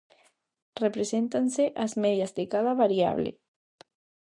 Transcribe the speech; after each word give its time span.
Represéntanse 0.83 1.63
as 1.85 1.91
medias 2.03 2.31
de 2.37 2.43
cada 2.53 2.73
variable. 2.83 3.29